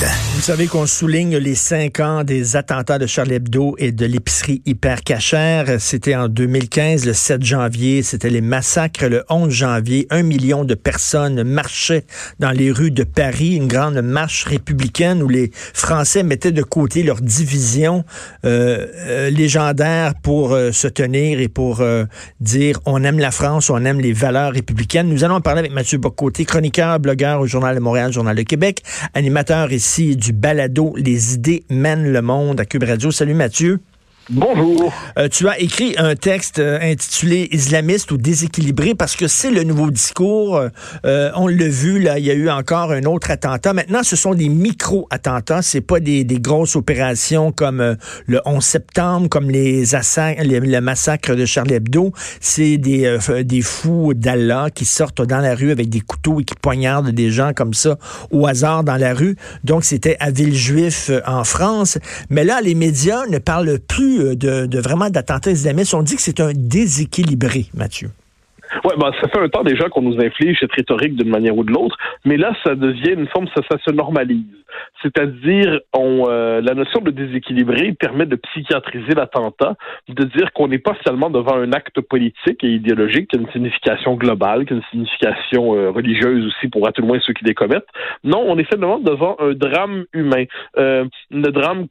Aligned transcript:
Yeah. 0.00 0.29
Vous 0.40 0.46
savez 0.46 0.68
qu'on 0.68 0.86
souligne 0.86 1.36
les 1.36 1.54
cinq 1.54 2.00
ans 2.00 2.24
des 2.24 2.56
attentats 2.56 2.98
de 2.98 3.06
Charlie 3.06 3.34
Hebdo 3.34 3.74
et 3.76 3.92
de 3.92 4.06
l'épicerie 4.06 4.62
hyper 4.64 5.02
cachère. 5.02 5.78
C'était 5.78 6.16
en 6.16 6.28
2015, 6.28 7.04
le 7.04 7.12
7 7.12 7.44
janvier. 7.44 8.02
C'était 8.02 8.30
les 8.30 8.40
massacres. 8.40 9.04
Le 9.04 9.22
11 9.28 9.52
janvier, 9.52 10.06
un 10.08 10.22
million 10.22 10.64
de 10.64 10.74
personnes 10.74 11.42
marchaient 11.42 12.06
dans 12.38 12.52
les 12.52 12.72
rues 12.72 12.90
de 12.90 13.04
Paris. 13.04 13.56
Une 13.56 13.68
grande 13.68 14.00
marche 14.00 14.44
républicaine 14.44 15.22
où 15.22 15.28
les 15.28 15.50
Français 15.52 16.22
mettaient 16.22 16.52
de 16.52 16.62
côté 16.62 17.02
leur 17.02 17.20
division 17.20 18.02
euh, 18.46 18.86
euh, 18.96 19.28
légendaire 19.28 20.14
pour 20.22 20.54
euh, 20.54 20.72
se 20.72 20.88
tenir 20.88 21.38
et 21.38 21.48
pour 21.48 21.84
dire 22.40 22.80
on 22.86 23.04
aime 23.04 23.18
la 23.18 23.30
France, 23.30 23.68
on 23.68 23.84
aime 23.84 24.00
les 24.00 24.14
valeurs 24.14 24.54
républicaines. 24.54 25.10
Nous 25.10 25.22
allons 25.22 25.42
parler 25.42 25.58
avec 25.58 25.72
Mathieu 25.72 25.98
Bocoté, 25.98 26.46
chroniqueur, 26.46 26.98
blogueur 26.98 27.40
au 27.40 27.46
Journal 27.46 27.74
de 27.74 27.80
Montréal, 27.80 28.10
Journal 28.10 28.34
de 28.34 28.42
Québec, 28.42 28.82
animateur 29.12 29.70
ici 29.70 30.16
du 30.16 30.29
balado 30.32 30.94
Les 30.96 31.34
idées 31.34 31.64
mènent 31.70 32.12
le 32.12 32.22
monde 32.22 32.60
à 32.60 32.64
Cube 32.64 32.84
Radio. 32.84 33.10
Salut 33.10 33.34
Mathieu. 33.34 33.80
Bonjour. 34.32 34.92
Euh, 35.18 35.28
tu 35.28 35.48
as 35.48 35.58
écrit 35.58 35.96
un 35.98 36.14
texte 36.14 36.60
euh, 36.60 36.78
intitulé 36.80 37.48
Islamiste 37.50 38.12
ou 38.12 38.16
déséquilibré 38.16 38.94
parce 38.94 39.16
que 39.16 39.26
c'est 39.26 39.50
le 39.50 39.64
nouveau 39.64 39.90
discours. 39.90 40.68
Euh, 41.04 41.30
on 41.34 41.48
l'a 41.48 41.68
vu, 41.68 41.98
là, 41.98 42.20
il 42.20 42.26
y 42.26 42.30
a 42.30 42.34
eu 42.34 42.48
encore 42.48 42.92
un 42.92 43.02
autre 43.06 43.32
attentat. 43.32 43.72
Maintenant, 43.72 44.04
ce 44.04 44.14
sont 44.14 44.34
des 44.34 44.48
micro-attentats. 44.48 45.62
C'est 45.62 45.80
pas 45.80 45.98
des, 45.98 46.22
des, 46.22 46.38
grosses 46.38 46.76
opérations 46.76 47.50
comme 47.50 47.96
le 48.26 48.40
11 48.44 48.64
septembre, 48.64 49.28
comme 49.28 49.50
les, 49.50 49.82
le 49.84 50.80
massacre 50.80 51.34
de 51.34 51.44
Charlie 51.44 51.74
Hebdo. 51.74 52.12
C'est 52.40 52.78
des, 52.78 53.18
des 53.42 53.62
fous 53.62 54.14
d'Allah 54.14 54.68
qui 54.72 54.84
sortent 54.84 55.22
dans 55.22 55.40
la 55.40 55.56
rue 55.56 55.72
avec 55.72 55.88
des 55.88 56.00
couteaux 56.00 56.38
et 56.38 56.44
qui 56.44 56.54
poignardent 56.54 57.10
des 57.10 57.30
gens 57.30 57.52
comme 57.52 57.74
ça 57.74 57.98
au 58.30 58.46
hasard 58.46 58.84
dans 58.84 58.96
la 58.96 59.12
rue. 59.12 59.34
Donc, 59.64 59.84
c'était 59.84 60.16
à 60.20 60.30
Villejuif 60.30 61.10
en 61.26 61.42
France. 61.42 61.98
Mais 62.28 62.44
là, 62.44 62.60
les 62.62 62.76
médias 62.76 63.26
ne 63.26 63.38
parlent 63.38 63.80
plus 63.80 64.19
euh, 64.19 64.19
de, 64.20 64.66
de 64.66 64.78
vraiment 64.80 65.10
d'attentats 65.10 65.50
islamistes. 65.50 65.94
On 65.94 66.02
dit 66.02 66.16
que 66.16 66.22
c'est 66.22 66.40
un 66.40 66.52
déséquilibré, 66.54 67.66
Mathieu. 67.74 68.10
Ouais, 68.84 68.94
ben, 68.98 69.10
ça 69.20 69.28
fait 69.28 69.38
un 69.38 69.48
temps 69.48 69.62
déjà 69.62 69.88
qu'on 69.88 70.02
nous 70.02 70.20
inflige 70.20 70.58
cette 70.60 70.72
rhétorique 70.72 71.16
d'une 71.16 71.28
manière 71.28 71.56
ou 71.56 71.64
de 71.64 71.72
l'autre, 71.72 71.96
mais 72.24 72.36
là, 72.36 72.52
ça 72.64 72.74
devient 72.74 73.12
une 73.12 73.28
forme, 73.28 73.46
ça, 73.54 73.78
se 73.84 73.90
normalise. 73.90 74.44
C'est-à-dire, 75.02 75.80
on, 75.92 76.26
euh, 76.28 76.60
la 76.60 76.74
notion 76.74 77.00
de 77.00 77.10
déséquilibré 77.10 77.92
permet 77.92 78.26
de 78.26 78.36
psychiatriser 78.36 79.14
l'attentat, 79.14 79.74
de 80.08 80.24
dire 80.24 80.52
qu'on 80.52 80.68
n'est 80.68 80.78
pas 80.78 80.96
seulement 81.04 81.30
devant 81.30 81.56
un 81.56 81.72
acte 81.72 82.00
politique 82.00 82.62
et 82.62 82.68
idéologique 82.68 83.28
qui 83.28 83.36
a 83.36 83.40
une 83.40 83.50
signification 83.50 84.14
globale, 84.14 84.66
qui 84.66 84.74
a 84.74 84.76
une 84.76 84.82
signification 84.90 85.74
euh, 85.74 85.90
religieuse 85.90 86.46
aussi 86.46 86.68
pour 86.68 86.86
à 86.86 86.92
tout 86.92 87.02
le 87.02 87.08
moins 87.08 87.18
ceux 87.20 87.32
qui 87.32 87.44
les 87.44 87.54
commettent. 87.54 87.88
Non, 88.24 88.44
on 88.46 88.58
est 88.58 88.70
simplement 88.70 88.98
devant 88.98 89.36
un 89.40 89.52
drame 89.52 90.04
humain, 90.12 90.44
euh, 90.78 91.04
un 91.32 91.50
drame 91.50 91.88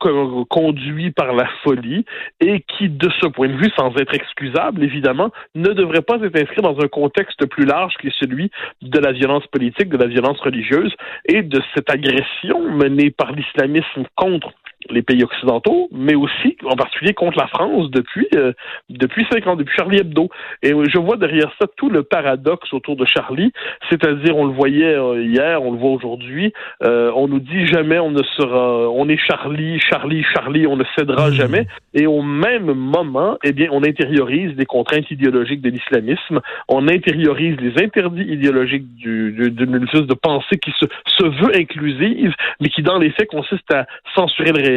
conduit 0.49 1.11
par 1.11 1.33
la 1.33 1.47
folie 1.63 2.05
et 2.39 2.61
qui, 2.61 2.89
de 2.89 3.09
ce 3.21 3.27
point 3.27 3.47
de 3.47 3.53
vue, 3.53 3.71
sans 3.77 3.93
être 3.97 4.13
excusable, 4.13 4.83
évidemment, 4.83 5.31
ne 5.55 5.69
devrait 5.69 6.01
pas 6.01 6.17
être 6.21 6.39
inscrit 6.39 6.61
dans 6.61 6.68
un 6.83 6.87
contexte 6.87 7.45
plus 7.45 7.65
large 7.65 7.93
qui 7.99 8.07
est 8.07 8.19
celui 8.19 8.51
de 8.81 8.99
la 8.99 9.11
violence 9.11 9.45
politique, 9.47 9.89
de 9.89 9.97
la 9.97 10.07
violence 10.07 10.39
religieuse 10.41 10.93
et 11.25 11.41
de 11.41 11.61
cette 11.73 11.89
agression 11.89 12.69
menée 12.71 13.11
par 13.11 13.31
l'islamisme 13.31 14.05
contre 14.15 14.53
les 14.89 15.01
pays 15.01 15.23
occidentaux, 15.23 15.89
mais 15.91 16.15
aussi 16.15 16.57
en 16.63 16.75
particulier 16.75 17.13
contre 17.13 17.37
la 17.37 17.47
France 17.47 17.91
depuis 17.91 18.27
euh, 18.35 18.53
depuis 18.89 19.25
cinq 19.31 19.45
ans, 19.47 19.55
depuis 19.55 19.75
Charlie 19.75 19.99
Hebdo. 19.99 20.29
Et 20.63 20.69
je 20.69 20.97
vois 20.97 21.17
derrière 21.17 21.51
ça 21.59 21.67
tout 21.75 21.89
le 21.89 22.03
paradoxe 22.03 22.73
autour 22.73 22.95
de 22.95 23.05
Charlie, 23.05 23.51
c'est-à-dire 23.89 24.37
on 24.37 24.45
le 24.45 24.53
voyait 24.53 24.95
euh, 24.95 25.21
hier, 25.21 25.61
on 25.61 25.71
le 25.73 25.77
voit 25.77 25.91
aujourd'hui, 25.91 26.53
euh, 26.83 27.11
on 27.15 27.27
nous 27.27 27.39
dit 27.39 27.67
jamais 27.67 27.99
on 27.99 28.11
ne 28.11 28.23
sera, 28.37 28.89
on 28.89 29.09
est 29.09 29.17
Charlie, 29.17 29.79
Charlie, 29.79 30.23
Charlie, 30.33 30.65
on 30.65 30.77
ne 30.77 30.85
cédera 30.97 31.29
mmh. 31.29 31.33
jamais. 31.33 31.67
Et 31.93 32.07
au 32.07 32.21
même 32.21 32.71
moment, 32.73 33.37
eh 33.43 33.51
bien, 33.51 33.67
on 33.71 33.83
intériorise 33.83 34.55
les 34.57 34.65
contraintes 34.65 35.09
idéologiques 35.11 35.61
de 35.61 35.69
l'islamisme, 35.69 36.39
on 36.69 36.87
intériorise 36.87 37.57
les 37.59 37.83
interdits 37.83 38.23
idéologiques 38.23 38.95
d'une 38.95 39.31
du, 39.31 39.51
de 39.51 40.13
pensée 40.13 40.57
qui 40.57 40.71
se, 40.79 40.85
se 41.17 41.25
veut 41.25 41.55
inclusive, 41.55 42.33
mais 42.61 42.69
qui 42.69 42.81
dans 42.81 42.97
les 42.97 43.11
faits 43.11 43.29
consiste 43.29 43.73
à 43.73 43.85
censurer 44.15 44.51
le 44.51 44.68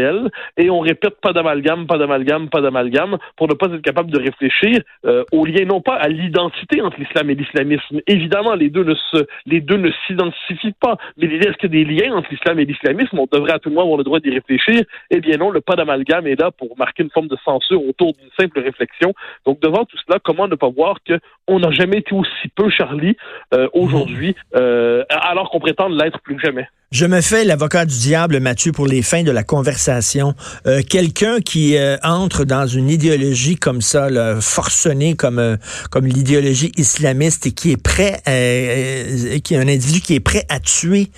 et 0.56 0.70
on 0.70 0.80
répète 0.80 1.20
pas 1.20 1.32
d'amalgame, 1.32 1.86
pas 1.86 1.98
d'amalgame, 1.98 2.48
pas 2.48 2.60
d'amalgame 2.60 3.18
pour 3.36 3.48
ne 3.48 3.54
pas 3.54 3.66
être 3.66 3.82
capable 3.82 4.10
de 4.10 4.18
réfléchir 4.18 4.80
euh, 5.06 5.24
au 5.32 5.44
lien 5.44 5.64
non 5.64 5.80
pas 5.80 5.94
à 5.94 6.08
l'identité 6.08 6.80
entre 6.80 6.98
l'islam 6.98 7.30
et 7.30 7.34
l'islamisme. 7.34 8.00
Évidemment, 8.06 8.54
les 8.54 8.70
deux 8.70 8.84
ne 8.84 8.94
se, 8.94 9.26
les 9.46 9.60
deux 9.60 9.76
ne 9.76 9.90
s'identifient 10.06 10.74
pas, 10.80 10.96
mais 11.16 11.26
est-ce 11.26 11.56
qu'il 11.58 11.74
y 11.74 11.82
a 11.82 11.84
des 11.84 11.92
liens 11.92 12.14
entre 12.14 12.28
l'islam 12.30 12.58
et 12.58 12.64
l'islamisme? 12.64 13.18
On 13.18 13.28
devrait 13.30 13.52
à 13.52 13.58
tout 13.58 13.68
le 13.68 13.74
monde 13.74 13.84
avoir 13.84 13.98
le 13.98 14.04
droit 14.04 14.20
d'y 14.20 14.30
réfléchir. 14.30 14.82
Eh 15.10 15.20
bien 15.20 15.36
non, 15.36 15.50
le 15.50 15.60
pas 15.60 15.76
d'amalgame 15.76 16.26
est 16.26 16.40
là 16.40 16.50
pour 16.50 16.76
marquer 16.78 17.02
une 17.02 17.10
forme 17.10 17.28
de 17.28 17.36
censure 17.44 17.84
autour 17.86 18.12
d'une 18.14 18.30
simple 18.38 18.60
réflexion. 18.60 19.14
Donc 19.46 19.60
devant 19.60 19.84
tout 19.84 19.96
cela, 20.06 20.18
comment 20.22 20.48
ne 20.48 20.54
pas 20.54 20.68
voir 20.68 20.96
que 21.06 21.18
on 21.46 21.58
n'a 21.58 21.70
jamais 21.70 21.98
été 21.98 22.14
aussi 22.14 22.48
peu 22.54 22.70
Charlie 22.70 23.16
euh, 23.54 23.68
aujourd'hui, 23.72 24.34
euh, 24.54 25.04
alors 25.10 25.50
qu'on 25.50 25.60
prétend 25.60 25.88
l'être 25.88 26.20
plus 26.20 26.36
que 26.36 26.42
jamais? 26.42 26.66
Je 26.92 27.06
me 27.06 27.22
fais 27.22 27.44
l'avocat 27.44 27.86
du 27.86 27.98
diable, 27.98 28.38
Mathieu, 28.38 28.70
pour 28.70 28.86
les 28.86 29.00
fins 29.00 29.22
de 29.22 29.32
la 29.32 29.42
conversation. 29.42 29.81
Euh, 29.88 30.82
Quelqu'un 30.88 31.40
qui 31.40 31.76
euh, 31.76 31.96
entre 32.02 32.44
dans 32.44 32.66
une 32.66 32.88
idéologie 32.88 33.56
comme 33.56 33.80
ça, 33.80 34.08
forcenée 34.40 35.14
comme 35.14 35.38
euh, 35.38 35.56
comme 35.90 36.06
l'idéologie 36.06 36.72
islamiste 36.76 37.46
et 37.46 37.52
qui 37.52 37.72
est 37.72 37.82
prêt, 37.82 38.20
est 38.26 39.52
un 39.52 39.68
individu 39.68 40.00
qui 40.00 40.14
est 40.14 40.20
prêt 40.20 40.44
à 40.48 40.60
tuer 40.60 41.10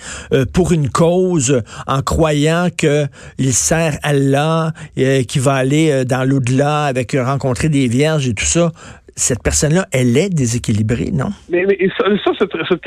pour 0.53 0.71
une 0.71 0.89
cause 0.89 1.61
en 1.87 2.01
croyant 2.01 2.69
que 2.75 3.05
il 3.37 3.53
sert 3.53 3.97
Allah, 4.03 4.73
qui 4.95 5.39
va 5.39 5.53
aller 5.53 6.05
dans 6.05 6.23
l'au-delà 6.27 6.85
avec 6.85 7.15
rencontrer 7.17 7.69
des 7.69 7.87
vierges 7.87 8.27
et 8.27 8.33
tout 8.33 8.45
ça 8.45 8.71
cette 9.15 9.41
personne-là, 9.41 9.85
elle 9.93 10.17
est 10.17 10.29
déséquilibrée, 10.29 11.11
non? 11.13 11.29
Mais, 11.49 11.65
mais 11.65 11.77
ça, 11.97 12.05
cette, 12.37 12.51
cette, 12.67 12.81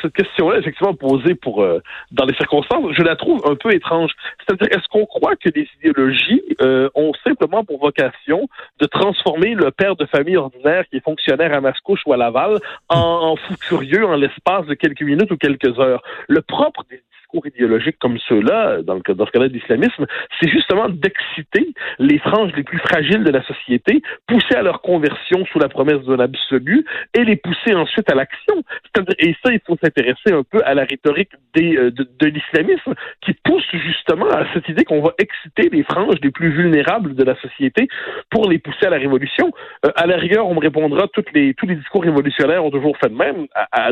cette 0.00 0.12
question-là, 0.12 0.58
effectivement 0.58 0.94
posée 0.94 1.34
pour 1.34 1.62
euh, 1.62 1.80
dans 2.12 2.24
les 2.24 2.34
circonstances, 2.34 2.84
je 2.92 3.02
la 3.02 3.16
trouve 3.16 3.42
un 3.50 3.56
peu 3.56 3.74
étrange. 3.74 4.12
C'est-à-dire, 4.40 4.68
est-ce 4.76 4.86
qu'on 4.88 5.06
croit 5.06 5.34
que 5.34 5.48
les 5.54 5.68
idéologies 5.80 6.42
euh, 6.62 6.88
ont 6.94 7.12
simplement 7.24 7.64
pour 7.64 7.80
vocation 7.80 8.48
de 8.80 8.86
transformer 8.86 9.54
le 9.54 9.70
père 9.72 9.96
de 9.96 10.06
famille 10.06 10.36
ordinaire 10.36 10.84
qui 10.88 10.98
est 10.98 11.04
fonctionnaire 11.04 11.52
à 11.52 11.60
Mascouche 11.60 12.00
ou 12.06 12.12
à 12.12 12.16
Laval 12.16 12.58
en, 12.88 12.98
en 12.98 13.36
fou 13.36 13.54
furieux 13.60 14.06
en 14.06 14.14
l'espace 14.14 14.66
de 14.66 14.74
quelques 14.74 15.02
minutes 15.02 15.30
ou 15.32 15.36
quelques 15.36 15.78
heures? 15.80 16.02
Le 16.28 16.42
propre 16.42 16.84
des 16.88 17.02
discours 17.26 17.46
idéologiques 17.46 17.98
comme 17.98 18.18
ceux-là, 18.28 18.82
dans, 18.82 18.94
le, 18.94 19.14
dans 19.14 19.26
ce 19.26 19.30
cas-là 19.32 19.48
d'islamisme, 19.48 20.06
c'est 20.40 20.48
justement 20.48 20.88
d'exciter 20.88 21.74
les 21.98 22.18
franges 22.18 22.52
les 22.56 22.62
plus 22.62 22.78
fragiles 22.78 23.24
de 23.24 23.30
la 23.30 23.42
société, 23.44 24.02
pousser 24.26 24.54
à 24.54 24.62
leur 24.62 24.80
conversion 24.80 25.44
sous 25.46 25.58
la 25.58 25.68
promesse 25.68 26.02
d'un 26.06 26.20
absolu 26.20 26.84
et 27.14 27.24
les 27.24 27.36
pousser 27.36 27.74
ensuite 27.74 28.10
à 28.10 28.14
l'action. 28.14 28.54
Et 29.18 29.34
ça, 29.44 29.52
il 29.52 29.60
faut 29.66 29.76
s'intéresser 29.82 30.32
un 30.32 30.42
peu 30.42 30.60
à 30.64 30.74
la 30.74 30.84
rhétorique 30.84 31.30
des, 31.54 31.76
euh, 31.76 31.90
de, 31.90 32.08
de 32.18 32.26
l'islamisme 32.26 32.94
qui 33.22 33.34
pousse 33.44 33.66
justement 33.72 34.26
à 34.26 34.46
cette 34.54 34.68
idée 34.68 34.84
qu'on 34.84 35.02
va 35.02 35.12
exciter 35.18 35.68
les 35.70 35.82
franges 35.82 36.16
les 36.22 36.30
plus 36.30 36.50
vulnérables 36.50 37.14
de 37.14 37.24
la 37.24 37.34
société 37.40 37.88
pour 38.30 38.48
les 38.48 38.58
pousser 38.58 38.86
à 38.86 38.90
la 38.90 38.98
révolution. 38.98 39.50
Euh, 39.84 39.90
à 39.96 40.06
la 40.06 40.16
rigueur, 40.16 40.46
on 40.46 40.54
me 40.54 40.60
répondra 40.60 41.08
toutes 41.12 41.32
les, 41.32 41.54
tous 41.54 41.66
les 41.66 41.76
discours 41.76 42.02
révolutionnaires 42.02 42.64
ont 42.64 42.70
toujours 42.70 42.96
fait 42.98 43.08
de 43.08 43.14
même. 43.14 43.46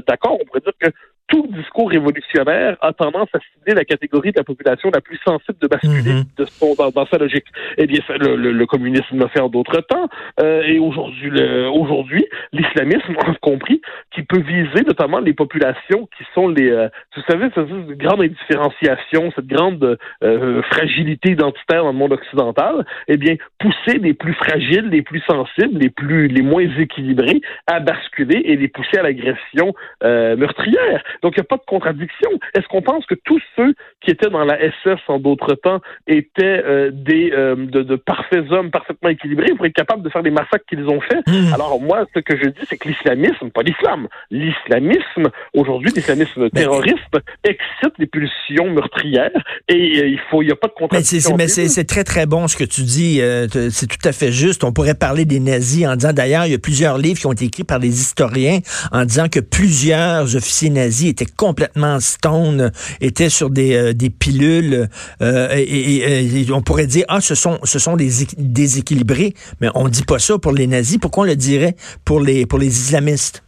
D'accord, 0.07 0.39
on 0.41 0.45
pourrait 0.45 0.61
dire 0.61 0.73
que 0.79 0.91
tout 1.29 1.47
discours 1.49 1.91
révolutionnaire 1.91 2.77
a 2.81 2.93
tendance 2.93 3.29
à 3.35 3.39
cibler 3.41 3.75
la 3.75 3.85
catégorie 3.85 4.33
de 4.33 4.39
la 4.39 4.45
population 4.45 4.91
la 4.93 5.01
plus 5.01 5.19
sensible 5.25 5.59
de 5.61 5.67
basculer 5.67 6.13
mhm. 6.13 6.25
de 6.37 6.45
son, 6.45 6.75
dans, 6.75 7.07
sa 7.07 7.19
logique. 7.19 7.47
Eh 7.79 7.87
bien, 7.87 8.01
le, 8.09 8.37
le, 8.37 8.53
le 8.53 8.67
communisme 8.67 9.19
l'a 9.19 9.29
fait 9.29 9.41
en 9.41 9.49
d'autres 9.49 9.81
temps, 9.81 10.09
euh, 10.41 10.63
et 10.63 10.79
aujourd'hui, 10.79 11.31
aujourd'hui, 11.69 12.27
l'islamisme 12.53 13.15
a 13.19 13.35
compris 13.41 13.81
qu'il 14.13 14.27
peut 14.27 14.41
viser 14.41 14.85
notamment 14.87 15.19
les 15.19 15.33
populations 15.33 16.09
qui 16.17 16.25
sont 16.35 16.49
les, 16.49 16.71
euh, 16.71 16.89
vous 17.17 17.23
savez, 17.29 17.49
cette 17.55 17.99
grande 17.99 18.23
indifférenciation, 18.23 19.33
cette 19.35 19.47
grande 19.47 19.99
euh, 20.23 20.63
fragilité 20.63 21.31
identitaire 21.31 21.85
dans 21.85 21.93
le 21.93 21.99
monde 21.99 22.13
occidental. 22.13 22.85
Eh 23.09 23.17
bien, 23.17 23.37
pousser 23.59 23.99
les 23.99 24.15
plus 24.15 24.35
fragiles, 24.35 24.89
les 24.89 25.03
plus 25.03 25.21
sensibles, 25.21 25.79
les 25.79 25.91
plus, 25.91 26.29
les 26.29 26.43
moins 26.43 26.69
équilibrés 26.79 27.41
à 27.67 27.81
basculer 27.81 28.43
et 28.45 28.57
les 28.57 28.69
pousser 28.69 28.99
à 28.99 29.03
l'agression 29.03 29.75
euh, 30.03 30.37
meurtrière. 30.37 31.03
Donc, 31.23 31.35
il 31.37 31.41
n'y 31.41 31.45
a 31.45 31.49
pas 31.49 31.57
de 31.57 31.65
contradiction. 31.67 32.31
Est-ce 32.55 32.67
qu'on 32.69 32.83
pense 32.83 33.07
que 33.07 33.15
tous 33.25 33.41
ceux 33.57 33.75
qui 34.01 34.11
étaient 34.11 34.31
dans 34.31 34.45
la 34.45 34.59
SS 34.59 35.01
en 35.09 35.19
d'autres 35.19 35.55
temps 35.55 35.81
étaient 36.07 36.63
euh, 36.65 36.91
des 36.93 37.31
euh, 37.33 37.57
de, 37.57 37.83
de, 37.83 37.97
parfaits 37.97 38.51
hommes 38.51 38.71
parfaitement 38.71 39.11
équilibrés? 39.11 39.53
Pour 39.57 39.67
être 39.67 39.75
capables 39.75 40.03
de 40.03 40.09
faire 40.09 40.23
les 40.23 40.31
massacres 40.31 40.65
qu'ils 40.69 40.87
ont 40.89 41.01
faits? 41.01 41.27
Hmm. 41.27 41.53
Alors, 41.55 41.81
moi, 41.81 42.07
ce 42.15 42.21
que 42.21 42.37
je 42.37 42.49
dis, 42.49 42.61
c'est 42.69 42.77
que 42.77 42.89
l'islamisme, 42.89 43.51
pas 43.51 43.63
l'islam, 43.63 44.09
l'islamisme, 44.31 45.31
aujourd'hui, 45.55 45.91
l'islamisme 45.95 46.51
terroriste, 46.51 47.17
excite 47.45 47.95
les 47.99 48.07
pulsions 48.07 48.71
meurtrières 48.71 49.31
et 49.69 50.01
euh, 50.01 50.09
il 50.09 50.21
faut, 50.31 50.43
il 50.43 50.47
n'y 50.47 50.53
a 50.53 50.57
pas 50.57 50.69
de 50.69 50.75
contradiction. 50.75 51.37
Mais 51.37 51.49
c'est 51.49 51.85
très, 51.85 52.05
très 52.05 52.27
bon 52.27 52.49
ce 52.49 52.57
que 52.57 52.65
tu 52.65 52.83
dis. 52.83 53.21
c'est 53.71 53.87
tout 53.87 54.09
à 54.09 54.13
fait 54.13 54.33
juste. 54.33 54.65
On 54.65 54.73
pourrait 54.73 54.95
parler 54.95 55.25
des 55.25 55.41
nazis 55.41 55.87
en 55.87 55.97
disant, 55.97 56.13
d'ailleurs, 56.13 56.47
il 56.47 56.53
y 56.53 56.55
a 56.55 56.59
plusieurs 56.59 56.99
livres 56.99 57.19
qui 57.19 57.27
ont 57.27 57.33
été 57.33 57.47
écrits 57.47 57.65
par 57.65 57.79
des 57.79 58.01
historiens 58.01 58.61
en 58.93 59.05
disant 59.05 59.29
que 59.29 59.41
plusieurs 59.41 60.37
officiers 60.37 60.71
nazis 60.71 61.04
étaient 61.09 61.27
complètement 61.27 62.01
stone, 62.01 62.73
étaient 63.01 63.29
sur 63.29 63.51
des, 63.51 63.75
euh, 63.75 64.09
pilules, 64.19 64.89
euh, 65.23 65.49
et, 65.57 66.47
on 66.53 66.63
pourrait 66.63 66.87
dire, 66.87 67.05
ah, 67.09 67.21
ce 67.21 67.35
sont, 67.35 67.59
des 67.97 68.11
déséquilibrés, 68.39 69.35
mais 69.61 69.69
on 69.75 69.89
dit 69.89 70.03
pas 70.03 70.19
ça 70.19 70.39
pour 70.39 70.53
les 70.53 70.67
nazis. 70.67 70.99
Pourquoi 70.99 71.25
on 71.25 71.27
le 71.27 71.37
dirait 71.37 71.77
pour 72.05 72.21
les 72.21 72.47
islamistes? 72.67 73.44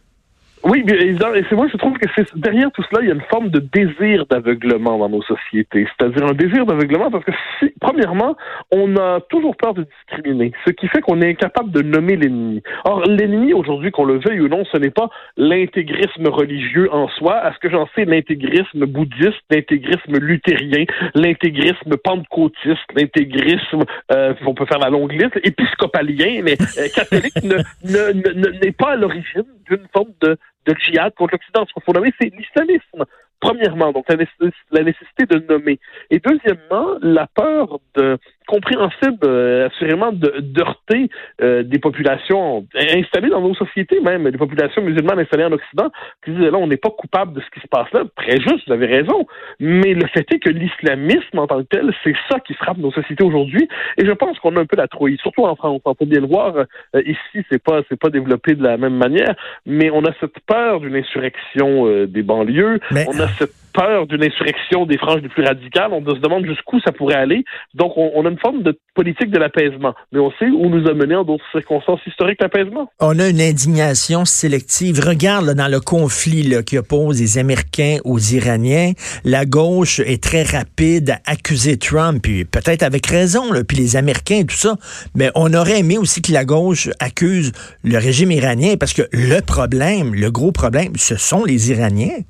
Oui, 0.69 0.83
et 0.85 1.15
c'est 1.49 1.55
moi 1.55 1.67
je 1.71 1.77
trouve 1.77 1.97
que 1.97 2.09
c'est 2.13 2.37
derrière 2.37 2.69
tout 2.73 2.83
cela, 2.89 3.01
il 3.01 3.07
y 3.07 3.11
a 3.11 3.15
une 3.15 3.21
forme 3.29 3.49
de 3.49 3.59
désir 3.59 4.25
d'aveuglement 4.25 4.97
dans 4.97 5.07
nos 5.07 5.21
sociétés. 5.21 5.87
C'est-à-dire 5.97 6.25
un 6.25 6.33
désir 6.33 6.65
d'aveuglement 6.65 7.09
parce 7.09 7.23
que 7.23 7.31
si, 7.59 7.71
premièrement, 7.79 8.35
on 8.73 8.97
a 8.97 9.21
toujours 9.29 9.55
peur 9.55 9.73
de 9.73 9.85
discriminer, 9.85 10.51
ce 10.65 10.71
qui 10.71 10.89
fait 10.89 10.99
qu'on 10.99 11.21
est 11.21 11.29
incapable 11.29 11.71
de 11.71 11.81
nommer 11.81 12.17
l'ennemi. 12.17 12.61
Or, 12.83 13.01
l'ennemi 13.05 13.53
aujourd'hui, 13.53 13.91
qu'on 13.91 14.03
le 14.03 14.19
veuille 14.19 14.41
ou 14.41 14.49
non, 14.49 14.65
ce 14.69 14.77
n'est 14.77 14.89
pas 14.89 15.09
l'intégrisme 15.37 16.27
religieux 16.27 16.93
en 16.93 17.07
soi. 17.07 17.35
À 17.35 17.53
ce 17.53 17.59
que 17.59 17.69
j'en 17.69 17.87
sais, 17.95 18.03
l'intégrisme 18.03 18.85
bouddhiste, 18.85 19.43
l'intégrisme 19.49 20.17
luthérien, 20.17 20.83
l'intégrisme 21.15 21.95
pentecôtiste, 22.03 22.91
l'intégrisme, 22.93 23.85
euh, 24.11 24.33
on 24.45 24.53
peut 24.53 24.65
faire 24.65 24.79
la 24.79 24.89
longue 24.89 25.13
liste, 25.13 25.39
épiscopalien, 25.43 26.41
mais 26.43 26.57
euh, 26.77 26.87
catholique 26.93 27.41
n'est 27.41 27.63
ne, 27.85 28.65
ne, 28.65 28.71
pas 28.71 28.91
à 28.91 28.95
l'origine 28.97 29.45
d'une 29.69 29.87
forme 29.93 30.11
de 30.21 30.37
de 30.67 30.75
djihad 30.75 31.13
contre 31.15 31.33
l'Occident. 31.33 31.65
Ce 31.67 31.73
qu'il 31.73 31.83
faut 31.83 31.93
nommer, 31.93 32.13
c'est 32.19 32.33
l'islamisme. 32.35 33.05
Premièrement, 33.39 33.91
donc 33.91 34.05
la 34.09 34.83
nécessité 34.83 35.25
de 35.25 35.39
nommer. 35.47 35.79
Et 36.09 36.19
deuxièmement, 36.19 36.97
la 37.01 37.27
peur 37.27 37.79
de 37.95 38.17
compréhensible, 38.47 39.19
euh, 39.25 39.67
assurément, 39.67 40.11
de 40.11 40.33
d'heurter 40.39 41.09
euh, 41.41 41.63
des 41.63 41.79
populations 41.79 42.65
installées 42.75 43.29
dans 43.29 43.41
nos 43.41 43.53
sociétés 43.53 43.99
même, 43.99 44.29
des 44.29 44.37
populations 44.37 44.81
musulmanes 44.81 45.19
installées 45.19 45.45
en 45.45 45.51
Occident, 45.51 45.89
qui 46.23 46.31
disent 46.31 46.49
là, 46.49 46.57
on 46.57 46.67
n'est 46.67 46.77
pas 46.77 46.89
coupable 46.89 47.33
de 47.33 47.41
ce 47.41 47.49
qui 47.53 47.59
se 47.59 47.67
passe 47.67 47.91
là. 47.93 48.03
Très 48.15 48.37
juste, 48.37 48.67
vous 48.67 48.73
avez 48.73 48.87
raison. 48.87 49.27
Mais 49.59 49.93
le 49.93 50.07
fait 50.07 50.25
est 50.31 50.39
que 50.39 50.49
l'islamisme 50.49 51.37
en 51.37 51.47
tant 51.47 51.61
que 51.61 51.67
tel, 51.69 51.93
c'est 52.03 52.15
ça 52.29 52.39
qui 52.39 52.53
frappe 52.53 52.77
nos 52.77 52.91
sociétés 52.91 53.23
aujourd'hui. 53.23 53.67
Et 53.97 54.05
je 54.05 54.11
pense 54.11 54.39
qu'on 54.39 54.55
a 54.55 54.61
un 54.61 54.65
peu 54.65 54.77
la 54.77 54.87
trouille, 54.87 55.17
surtout 55.21 55.45
en 55.45 55.55
France. 55.55 55.81
Il 55.85 55.91
faut 55.99 56.05
bien 56.05 56.21
le 56.21 56.27
voir. 56.27 56.55
Euh, 56.55 57.01
ici, 57.05 57.45
c'est 57.51 57.61
pas 57.61 57.81
c'est 57.89 57.99
pas 57.99 58.09
développé 58.09 58.55
de 58.55 58.63
la 58.63 58.77
même 58.77 58.95
manière, 58.95 59.35
mais 59.65 59.89
on 59.91 60.03
a 60.05 60.13
cette 60.19 60.39
peur 60.45 60.79
d'une 60.79 60.95
insurrection 60.95 61.87
euh, 61.87 62.07
des 62.07 62.23
banlieues. 62.23 62.79
On 62.91 63.19
a 63.19 63.27
cette 63.27 63.66
peur 63.77 64.07
d'une 64.07 64.23
insurrection 64.23 64.87
des 64.87 64.97
franges 64.97 65.21
les 65.21 65.29
plus 65.29 65.43
radicales. 65.43 65.91
On 65.93 66.03
se 66.03 66.19
demande 66.19 66.45
jusqu'où 66.45 66.79
ça 66.79 66.91
pourrait 66.91 67.15
aller. 67.15 67.43
Donc, 67.75 67.93
on, 67.95 68.25
a 68.25 68.29
une 68.29 68.39
forme 68.39 68.63
de 68.63 68.77
politique 68.95 69.29
de 69.29 69.37
l'apaisement. 69.37 69.93
Mais 70.11 70.19
on 70.19 70.31
sait 70.39 70.47
où 70.47 70.67
nous 70.69 70.87
a 70.89 70.93
mené 70.93 71.15
en 71.15 71.23
d'autres 71.23 71.45
circonstances 71.51 71.99
historiques 72.07 72.41
l'apaisement. 72.41 72.89
On 72.99 73.19
a 73.19 73.29
une 73.29 73.41
indignation 73.41 74.25
sélective. 74.25 74.99
Regarde 74.99 75.53
dans 75.53 75.71
le 75.71 75.79
conflit 75.79 76.55
qui 76.65 76.77
oppose 76.77 77.21
les 77.21 77.37
Américains 77.37 77.97
aux 78.03 78.17
Iraniens. 78.17 78.93
La 79.23 79.45
gauche 79.45 79.99
est 79.99 80.23
très 80.23 80.43
rapide 80.43 81.11
à 81.11 81.31
accuser 81.31 81.77
Trump, 81.77 82.19
puis 82.23 82.45
peut-être 82.45 82.83
avec 82.83 83.05
raison, 83.05 83.43
puis 83.67 83.77
les 83.77 83.95
Américains 83.95 84.39
et 84.39 84.45
tout 84.45 84.55
ça. 84.55 84.75
Mais 85.15 85.29
on 85.35 85.53
aurait 85.53 85.79
aimé 85.79 85.99
aussi 85.99 86.21
que 86.21 86.31
la 86.31 86.45
gauche 86.45 86.89
accuse 86.99 87.51
le 87.83 87.97
régime 87.97 88.31
iranien 88.31 88.75
parce 88.79 88.93
que 88.93 89.03
le 89.11 89.41
problème, 89.41 90.15
le 90.15 90.31
gros 90.31 90.51
problème, 90.51 90.93
ce 90.95 91.15
sont 91.15 91.45
les 91.45 91.71
Iraniens 91.71 92.23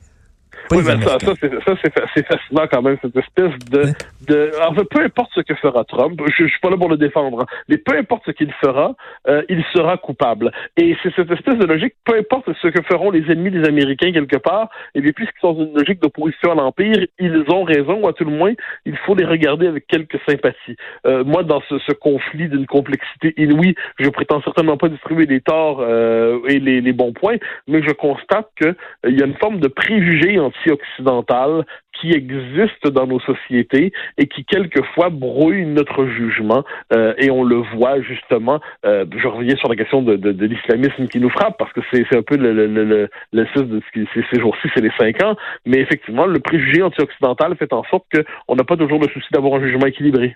oui, 0.72 0.84
mais 0.86 1.06
ça, 1.06 1.18
ça 1.20 1.74
c'est 2.16 2.26
fascinant 2.26 2.68
quand 2.72 2.82
même, 2.82 2.98
cette 3.02 3.16
espèce 3.16 3.52
de, 3.72 3.82
de... 4.28 4.52
fait, 4.76 4.90
peu 4.90 5.04
importe 5.04 5.32
ce 5.36 5.42
que 5.42 5.56
fera 5.56 5.84
Trump, 5.86 6.20
je, 6.26 6.44
je 6.44 6.50
suis 6.50 6.60
pas 6.60 6.70
là 6.70 6.78
pour 6.78 6.90
le 6.90 6.98
défendre, 6.98 7.42
hein, 7.42 7.46
mais 7.68 7.78
peu 7.78 7.98
importe 7.98 8.24
ce 8.26 8.32
qu'il 8.32 8.52
fera, 8.54 8.96
euh, 9.28 9.44
il 9.50 9.64
sera 9.74 9.98
coupable. 9.98 10.52
Et 10.78 10.96
c'est 11.04 11.14
cette 11.16 11.32
espèce 11.32 11.58
de 11.58 11.66
logique, 11.66 11.94
peu 12.06 12.18
importe 12.18 12.50
ce 12.62 12.68
que 12.68 12.82
feront 12.84 13.12
les 13.12 13.32
ennemis 13.32 13.52
des 13.52 13.68
Américains 13.68 14.12
quelque 14.12 14.38
part, 14.38 14.70
et 14.96 15.02
bien 15.02 15.12
puisqu'ils 15.12 15.40
sont 15.42 15.54
dans 15.54 15.66
une 15.66 15.78
logique 15.78 16.02
d'opposition 16.02 16.52
à 16.52 16.56
l'Empire, 16.56 17.06
ils 17.20 17.44
ont 17.50 17.64
raison, 17.64 18.02
ou 18.02 18.08
à 18.08 18.14
tout 18.14 18.26
le 18.26 18.32
moins, 18.32 18.54
il 18.86 18.98
faut 18.98 19.16
les 19.16 19.26
regarder 19.26 19.68
avec 19.68 19.88
quelques 19.88 20.20
sympathies. 20.28 20.76
Euh, 21.06 21.24
moi, 21.24 21.44
dans 21.44 21.62
ce, 21.70 21.78
ce 21.80 21.94
conflit 21.94 22.50
d'une 22.50 22.66
complexité 22.66 23.34
inouïe, 23.38 23.76
je 24.00 24.10
prétends 24.10 24.42
certainement 24.42 24.78
pas 24.78 24.90
distribuer 24.90 25.26
les 25.26 25.42
torts 25.42 25.80
euh, 25.82 26.40
et 26.48 26.60
les, 26.60 26.82
les, 26.82 26.94
bons 26.94 27.14
points, 27.14 27.38
mais 27.68 27.82
je 27.84 27.92
constate 27.92 28.50
qu'il 28.58 28.76
euh, 29.06 29.12
y 29.12 29.22
a 29.22 29.26
une 29.26 29.38
forme 29.38 29.60
de 29.60 29.68
préjugé 29.68 30.40
en 30.40 30.52
occidentale 30.72 31.66
qui 32.00 32.12
existe 32.12 32.88
dans 32.88 33.08
nos 33.08 33.20
sociétés 33.20 33.92
et 34.18 34.28
qui 34.28 34.46
quelquefois 34.46 35.10
brouille 35.10 35.66
notre 35.66 36.06
jugement 36.06 36.64
euh, 36.94 37.14
et 37.18 37.32
on 37.32 37.44
le 37.44 37.58
voit 37.76 38.02
justement. 38.02 38.60
Euh, 38.86 39.06
je 39.16 39.28
reviens 39.28 39.56
sur 39.56 39.70
la 39.70 39.76
question 39.76 40.02
de, 40.02 40.16
l'islamisme 40.46 41.08
qui 41.08 41.20
nous 41.20 41.30
frappe 41.30 41.58
parce 41.58 41.74
que 41.74 41.82
c'est 41.92 42.16
un 42.16 42.22
peu 42.22 42.38
le, 42.38 42.54
le, 42.54 42.68
le, 42.68 43.10
le 43.34 43.44
de 43.64 43.82
ce 43.94 44.22
ces 44.32 44.40
jours-ci, 44.40 44.68
c'est 44.74 44.82
les 44.82 44.92
cinq 45.00 45.24
ans, 45.24 45.36
mais 45.66 45.80
effectivement 45.80 46.26
le 46.26 46.40
préjugé 46.40 46.82
anti-occidental 46.82 47.56
fait 47.58 47.74
en 47.74 47.84
sorte 47.86 48.06
qu'on 48.14 48.56
n'a 48.56 48.64
pas 48.64 48.78
toujours 48.78 49.00
le 49.00 49.08
souci 49.10 49.28
d'avoir 49.32 49.56
un 49.56 49.62
jugement 49.62 49.86
équilibré. 49.86 50.36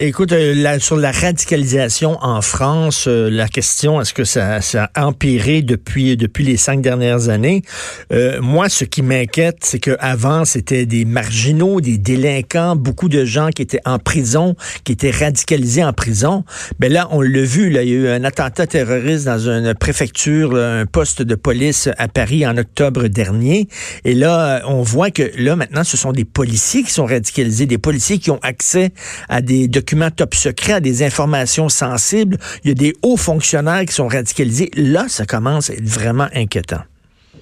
Écoute, 0.00 0.32
euh, 0.32 0.78
sur 0.80 0.96
la 0.96 1.12
radicalisation 1.12 2.18
en 2.20 2.42
France, 2.42 3.04
euh, 3.06 3.30
la 3.30 3.46
question, 3.46 4.00
est-ce 4.00 4.12
que 4.12 4.24
ça, 4.24 4.60
ça, 4.60 4.90
a 4.94 5.06
empiré 5.06 5.62
depuis, 5.62 6.16
depuis 6.16 6.42
les 6.42 6.56
cinq 6.56 6.82
dernières 6.82 7.28
années? 7.28 7.62
Euh, 8.12 8.40
moi, 8.40 8.68
ce 8.68 8.84
qui 8.84 9.02
m'inquiète, 9.02 9.58
c'est 9.60 9.78
qu'avant, 9.78 10.44
c'était 10.44 10.84
des 10.84 11.04
marginaux, 11.04 11.80
des 11.80 11.96
délinquants, 11.98 12.74
beaucoup 12.74 13.08
de 13.08 13.24
gens 13.24 13.50
qui 13.50 13.62
étaient 13.62 13.80
en 13.84 14.00
prison, 14.00 14.56
qui 14.82 14.90
étaient 14.90 15.12
radicalisés 15.12 15.84
en 15.84 15.92
prison. 15.92 16.42
Mais 16.80 16.88
ben 16.88 16.94
là, 16.94 17.08
on 17.12 17.20
l'a 17.20 17.42
vu, 17.42 17.70
là, 17.70 17.84
il 17.84 17.88
y 17.88 17.92
a 17.92 17.98
eu 17.98 18.08
un 18.08 18.24
attentat 18.24 18.66
terroriste 18.66 19.26
dans 19.26 19.48
une 19.48 19.74
préfecture, 19.74 20.56
un 20.56 20.86
poste 20.86 21.22
de 21.22 21.36
police 21.36 21.88
à 21.98 22.08
Paris 22.08 22.44
en 22.44 22.56
octobre 22.56 23.06
dernier. 23.06 23.68
Et 24.04 24.14
là, 24.14 24.62
on 24.66 24.82
voit 24.82 25.12
que 25.12 25.30
là, 25.36 25.54
maintenant, 25.54 25.84
ce 25.84 25.96
sont 25.96 26.10
des 26.10 26.24
policiers 26.24 26.82
qui 26.82 26.90
sont 26.90 27.06
radicalisés, 27.06 27.66
des 27.66 27.78
policiers 27.78 28.18
qui 28.18 28.32
ont 28.32 28.40
accès 28.42 28.90
à 29.28 29.40
des 29.40 29.51
des 29.52 29.68
documents 29.68 30.10
top 30.10 30.34
secrets, 30.34 30.80
des 30.80 31.02
informations 31.02 31.68
sensibles. 31.68 32.38
Il 32.64 32.68
y 32.68 32.70
a 32.70 32.74
des 32.74 32.94
hauts 33.02 33.18
fonctionnaires 33.18 33.84
qui 33.84 33.92
sont 33.92 34.08
radicalisés. 34.08 34.70
Là, 34.74 35.06
ça 35.08 35.26
commence 35.26 35.68
à 35.68 35.74
être 35.74 35.84
vraiment 35.84 36.28
inquiétant. 36.34 36.80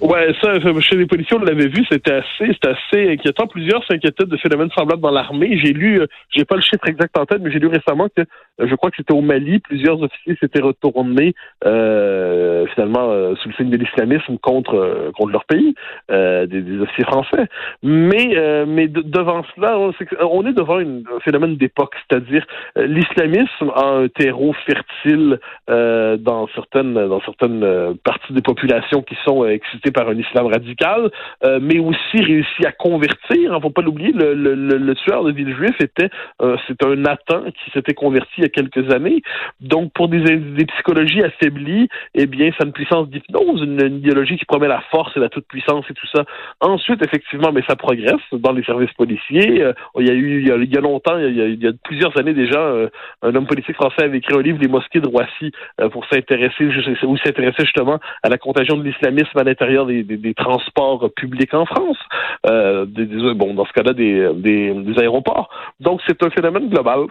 Ouais, 0.01 0.33
ça, 0.41 0.53
chez 0.79 0.95
les 0.95 1.05
policiers, 1.05 1.37
on 1.37 1.43
l'avait 1.43 1.67
vu, 1.67 1.85
c'était 1.91 2.13
assez, 2.13 2.57
assez 2.65 3.11
inquiétant. 3.11 3.45
Plusieurs 3.45 3.85
s'inquiétaient 3.85 4.25
de 4.25 4.35
phénomènes 4.37 4.71
semblables 4.71 5.01
dans 5.01 5.11
l'armée. 5.11 5.59
J'ai 5.63 5.73
lu, 5.73 6.01
euh, 6.01 6.07
j'ai 6.31 6.43
pas 6.43 6.55
le 6.55 6.63
chiffre 6.63 6.87
exact 6.87 7.15
en 7.19 7.27
tête, 7.27 7.39
mais 7.39 7.51
j'ai 7.51 7.59
lu 7.59 7.67
récemment 7.67 8.07
que, 8.07 8.21
euh, 8.21 8.67
je 8.67 8.73
crois 8.73 8.89
que 8.89 8.97
c'était 8.97 9.13
au 9.13 9.21
Mali, 9.21 9.59
plusieurs 9.59 10.01
officiers 10.01 10.35
s'étaient 10.39 10.61
retournés, 10.61 11.35
euh, 11.65 12.65
finalement, 12.73 13.11
euh, 13.11 13.35
sous 13.35 13.49
le 13.49 13.53
signe 13.53 13.69
de 13.69 13.77
l'islamisme 13.77 14.39
contre, 14.39 15.11
contre 15.15 15.31
leur 15.31 15.45
pays, 15.45 15.75
des, 16.09 16.47
des, 16.47 16.81
officiers 16.81 17.03
français. 17.03 17.47
Mais, 17.83 18.65
mais 18.65 18.87
devant 18.87 19.43
cela, 19.55 19.77
on, 19.77 20.45
est, 20.47 20.53
devant 20.53 20.79
un 20.79 21.19
phénomène 21.23 21.57
d'époque, 21.57 21.93
c'est-à-dire 22.09 22.45
l'islamisme 22.75 23.71
a 23.75 23.85
un 23.85 24.07
terreau 24.07 24.53
fertile 24.65 25.39
dans 25.67 26.47
certaines, 26.55 26.93
dans 26.93 27.21
certaines 27.21 27.95
parties 28.03 28.33
des 28.33 28.41
populations 28.41 29.03
qui 29.03 29.15
sont 29.23 29.45
excitées 29.45 29.90
par 29.91 30.09
un 30.09 30.15
islam 30.15 30.47
radical, 30.47 31.11
euh, 31.43 31.59
mais 31.61 31.79
aussi 31.79 32.23
réussi 32.23 32.65
à 32.65 32.71
convertir. 32.71 33.53
Ne 33.53 33.59
faut 33.59 33.69
pas 33.69 33.81
l'oublier, 33.81 34.11
le, 34.11 34.33
le, 34.33 34.55
le, 34.55 34.95
tueur 34.95 35.23
de 35.23 35.31
Villejuif 35.31 35.79
était 35.79 36.09
euh, 36.41 36.57
c'est 36.67 36.83
un 36.83 36.95
Nathan 36.95 37.43
qui 37.45 37.71
s'était 37.71 37.93
converti 37.93 38.31
il 38.37 38.43
y 38.43 38.45
a 38.45 38.49
quelques 38.49 38.91
années. 38.93 39.21
Donc, 39.59 39.91
pour 39.93 40.07
des, 40.07 40.21
psychologies 40.65 41.23
affaiblies, 41.23 41.87
eh 42.15 42.25
bien, 42.25 42.51
ça 42.51 42.63
a 42.63 42.65
une 42.65 42.73
puissance 42.73 43.09
d'hypnose, 43.09 43.61
une, 43.61 43.97
idéologie 43.97 44.37
qui 44.37 44.45
promet 44.45 44.67
la 44.67 44.81
force 44.91 45.15
et 45.15 45.19
la 45.19 45.29
toute-puissance 45.29 45.85
et 45.89 45.93
tout 45.93 46.07
ça. 46.13 46.23
Ensuite, 46.59 47.03
effectivement, 47.05 47.51
mais 47.51 47.63
ça 47.67 47.75
progresse 47.75 48.21
dans 48.31 48.51
les 48.51 48.63
services 48.63 48.93
policiers. 48.93 49.63
Euh, 49.63 49.73
il 49.99 50.07
y 50.07 50.11
a 50.11 50.13
eu, 50.13 50.41
il 50.41 50.73
y 50.73 50.77
a, 50.77 50.81
longtemps, 50.81 51.17
il 51.17 51.35
y 51.35 51.41
a, 51.41 51.45
il 51.45 51.61
y 51.61 51.67
a, 51.67 51.71
plusieurs 51.83 52.17
années 52.17 52.33
déjà, 52.33 52.61
un 53.21 53.35
homme 53.35 53.47
politique 53.47 53.75
français 53.75 54.03
avait 54.03 54.17
écrit 54.17 54.35
un 54.35 54.41
livre, 54.41 54.59
Les 54.61 54.67
mosquées 54.67 54.99
de 54.99 55.07
Roissy, 55.07 55.51
pour 55.91 56.05
s'intéresser, 56.05 56.65
ou 57.03 57.17
s'intéresser 57.17 57.63
justement 57.63 57.99
à 58.23 58.29
la 58.29 58.37
contagion 58.37 58.77
de 58.77 58.83
l'islamisme 58.83 59.37
à 59.37 59.43
l'intérieur 59.43 59.80
des, 59.85 60.33
transports 60.33 61.09
publics 61.15 61.53
en 61.53 61.65
France, 61.65 61.97
euh, 62.47 62.85
bon, 63.35 63.53
dans 63.53 63.65
ce 63.65 63.73
cas-là, 63.73 63.93
des, 63.93 64.29
des, 64.33 64.99
aéroports. 64.99 65.49
Donc, 65.79 66.01
c'est 66.07 66.21
un 66.23 66.29
phénomène 66.29 66.69
global 66.69 67.07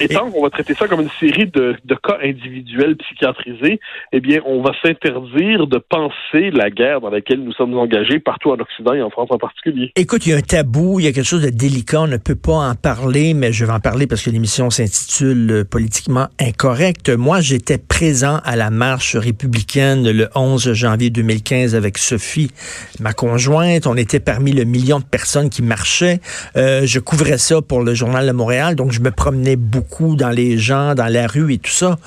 Et 0.00 0.08
tant 0.08 0.30
qu'on 0.30 0.42
va 0.42 0.50
traiter 0.50 0.74
ça 0.74 0.88
comme 0.88 1.00
une 1.00 1.10
série 1.20 1.46
de, 1.46 1.76
de, 1.84 1.94
cas 1.94 2.18
individuels 2.22 2.96
psychiatrisés, 2.96 3.80
eh 4.12 4.20
bien, 4.20 4.40
on 4.46 4.62
va 4.62 4.72
s'interdire 4.82 5.66
de 5.66 5.78
penser 5.78 6.50
la 6.50 6.70
guerre 6.70 7.00
dans 7.00 7.10
laquelle 7.10 7.42
nous 7.44 7.52
sommes 7.52 7.76
engagés 7.76 8.18
partout 8.18 8.50
en 8.50 8.58
Occident 8.58 8.94
et 8.94 9.02
en 9.02 9.10
France 9.10 9.28
en 9.30 9.38
particulier. 9.38 9.92
Écoute, 9.96 10.26
il 10.26 10.30
y 10.30 10.32
a 10.32 10.38
un 10.38 10.42
tabou, 10.42 11.00
il 11.00 11.04
y 11.04 11.08
a 11.08 11.12
quelque 11.12 11.26
chose 11.26 11.42
de 11.42 11.50
délicat, 11.50 12.02
on 12.02 12.06
ne 12.06 12.16
peut 12.16 12.34
pas 12.34 12.70
en 12.70 12.74
parler, 12.74 13.34
mais 13.34 13.52
je 13.52 13.64
vais 13.64 13.72
en 13.72 13.80
parler 13.80 14.06
parce 14.06 14.22
que 14.22 14.30
l'émission 14.30 14.70
s'intitule 14.70 15.50
euh, 15.50 15.64
Politiquement 15.70 16.28
incorrect. 16.40 17.10
Moi, 17.10 17.40
j'étais 17.40 17.78
présent 17.78 18.40
à 18.44 18.56
la 18.56 18.70
marche 18.70 19.16
républicaine 19.16 20.10
le 20.10 20.28
11 20.34 20.72
janvier 20.72 21.10
2015 21.10 21.74
avec 21.74 21.98
Sophie, 21.98 22.50
ma 22.98 23.12
conjointe. 23.12 23.86
On 23.86 23.96
était 23.96 24.20
parmi 24.20 24.52
le 24.52 24.64
million 24.64 24.98
de 24.98 25.04
personnes 25.04 25.50
qui 25.50 25.62
marchaient. 25.62 26.20
Euh, 26.56 26.82
je 26.86 26.98
couvrais 26.98 27.38
ça 27.38 27.62
pour 27.62 27.82
le 27.82 27.94
Journal 27.94 28.26
de 28.26 28.32
Montréal, 28.32 28.74
donc 28.74 28.92
je 28.92 29.00
me 29.00 29.10
promenais 29.10 29.56
beaucoup 29.60 30.16
dans 30.16 30.30
les 30.30 30.58
gens, 30.58 30.94
dans 30.94 31.06
la 31.06 31.26
rue 31.26 31.54
et 31.54 31.58
tout 31.58 31.70
ça. 31.70 31.98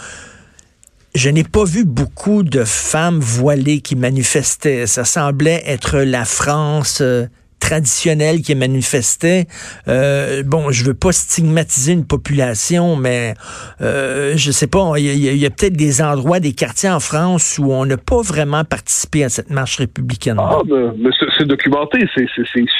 Je 1.15 1.29
n'ai 1.29 1.43
pas 1.43 1.63
vu 1.63 1.85
beaucoup 1.85 2.43
de 2.43 2.63
femmes 2.63 3.19
voilées 3.19 3.81
qui 3.81 3.95
manifestaient. 3.95 4.87
Ça 4.87 5.05
semblait 5.05 5.63
être 5.65 5.99
la 5.99 6.25
France 6.25 6.99
euh, 7.01 7.27
traditionnels 7.63 8.41
qui 8.41 8.55
manifestaient. 8.55 9.45
Euh, 9.87 10.43
bon, 10.45 10.71
je 10.71 10.83
veux 10.83 10.93
pas 10.93 11.13
stigmatiser 11.13 11.93
une 11.93 12.05
population, 12.05 12.97
mais 12.97 13.35
euh, 13.81 14.33
je 14.35 14.51
sais 14.51 14.67
pas, 14.67 14.93
il 14.97 15.39
y 15.43 15.45
a, 15.45 15.49
peut-être 15.49 15.77
des 15.77 16.01
endroits, 16.01 16.41
des 16.41 16.51
quartiers 16.51 16.89
en 16.89 16.99
France 16.99 17.57
où 17.59 17.71
on 17.71 17.85
n'a 17.85 17.95
pas 17.95 18.21
vraiment 18.21 18.65
participé 18.65 19.23
à 19.23 19.29
cette 19.29 19.49
marche 19.49 19.77
républicaine. 19.77 20.35
Ah, 20.39 20.59
mais, 20.67 21.09
c'est 21.37 21.47
documenté, 21.47 21.99
c'est 22.13 22.27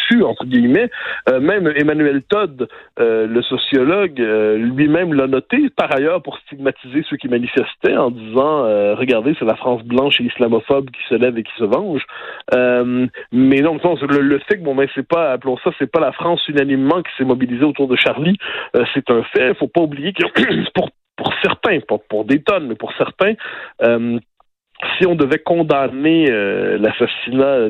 su, 0.08 0.22
entre 0.24 0.46
guillemets. 0.46 0.90
Euh, 1.30 1.40
même 1.40 1.72
Emmanuel 1.76 2.22
Todd, 2.24 2.68
euh, 3.00 3.26
le 3.28 3.42
sociologue, 3.42 4.20
euh, 4.20 4.58
lui-même 4.58 5.14
l'a 5.14 5.28
noté, 5.28 5.70
par 5.76 5.96
ailleurs, 5.96 6.22
pour 6.22 6.38
stigmatiser 6.40 7.06
ceux 7.10 7.18
qui 7.18 7.30
manifestaient 7.30 7.96
en 7.96 8.12
disant, 8.12 8.64
regardez, 8.96 9.36
c'est 9.40 9.46
la 9.46 9.56
France 9.56 9.84
blanche 9.84 10.20
et 10.20 10.26
islamophobe 10.26 10.90
qui 10.92 11.02
se 11.10 11.16
lève 11.16 11.38
et 11.38 11.44
qui 11.44 11.54
se 11.58 11.64
venge. 11.64 12.02
mais 13.32 13.62
non, 13.62 13.78
le, 13.84 14.22
le 14.22 14.40
fait 14.40 14.58
que 14.58 14.64
mais 14.74 14.88
c'est 14.96 15.08
pas, 15.08 15.34
appelons 15.34 15.58
ça, 15.64 15.72
c'est 15.80 15.92
pas 15.92 16.00
la 16.00 16.12
France 16.12 16.48
unanimement 16.48 17.02
qui 17.02 17.12
s'est 17.18 17.26
mobilisée 17.26 17.66
autour 17.66 17.88
de 17.88 17.96
Charlie. 17.96 18.38
Euh, 18.76 18.86
c'est 18.94 19.10
un 19.10 19.24
fait. 19.24 19.50
Il 19.50 19.56
faut 19.56 19.68
pas 19.68 19.82
oublier 19.82 20.14
que 20.14 20.24
pour 20.74 20.90
pour 21.16 21.32
certains, 21.44 21.80
pas 21.82 21.98
pour 22.10 22.26
des 22.26 22.42
tonnes, 22.42 22.68
mais 22.68 22.76
pour 22.76 22.92
certains, 22.98 23.34
euh, 23.84 24.20
si 24.98 25.06
on 25.06 25.16
devait 25.16 25.40
condamner 25.40 26.30
euh, 26.30 26.78
l'assassinat, 26.78 27.70